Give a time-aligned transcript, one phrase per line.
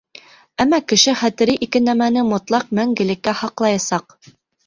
[0.63, 4.19] Әммә кеше хәтере ике нәмәне мотлаҡ мәңгелеккә һаҡлаясаҡ.